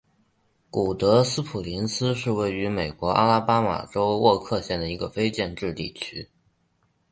[0.71, 6.27] 古德斯普林斯是位于美国阿拉巴马州沃克县的一个非建制地区。